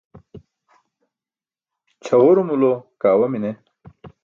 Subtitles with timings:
[2.03, 3.51] cʰaġurumulo kaawa mine